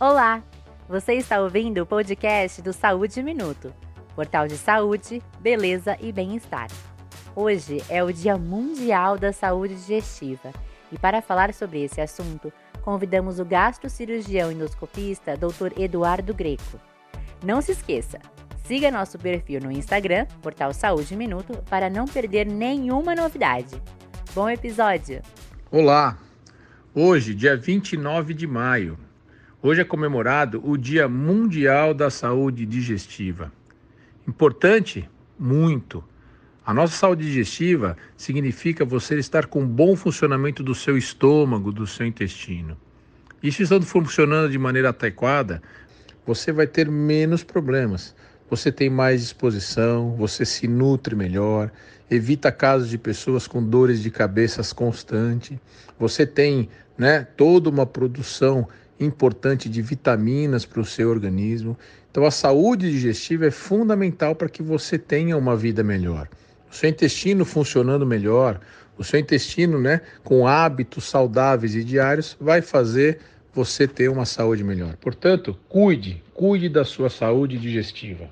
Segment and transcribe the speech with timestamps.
[0.00, 0.42] Olá!
[0.88, 3.70] Você está ouvindo o podcast do Saúde Minuto,
[4.14, 6.68] portal de saúde, beleza e bem-estar.
[7.36, 10.54] Hoje é o Dia Mundial da Saúde Digestiva
[10.90, 12.50] e para falar sobre esse assunto,
[12.80, 15.78] convidamos o gastrocirurgião endoscopista Dr.
[15.78, 16.80] Eduardo Greco.
[17.44, 18.20] Não se esqueça,
[18.64, 23.78] siga nosso perfil no Instagram, portal Saúde Minuto, para não perder nenhuma novidade.
[24.34, 25.20] Bom episódio!
[25.70, 26.16] Olá!
[26.94, 28.98] Hoje, dia 29 de maio,
[29.62, 33.52] Hoje é comemorado o Dia Mundial da Saúde Digestiva.
[34.26, 35.06] Importante?
[35.38, 36.02] Muito.
[36.64, 42.06] A nossa saúde digestiva significa você estar com bom funcionamento do seu estômago, do seu
[42.06, 42.74] intestino.
[43.42, 45.60] Isso estando funcionando de maneira adequada,
[46.26, 48.16] você vai ter menos problemas.
[48.48, 51.70] Você tem mais disposição, você se nutre melhor,
[52.10, 55.60] evita casos de pessoas com dores de cabeças constante.
[55.98, 58.66] Você tem, né, toda uma produção
[59.00, 61.76] importante de vitaminas para o seu organismo.
[62.10, 66.28] Então, a saúde digestiva é fundamental para que você tenha uma vida melhor.
[66.70, 68.60] O seu intestino funcionando melhor,
[68.96, 73.18] o seu intestino, né, com hábitos saudáveis e diários, vai fazer
[73.52, 74.96] você ter uma saúde melhor.
[74.96, 78.28] Portanto, cuide, cuide da sua saúde digestiva.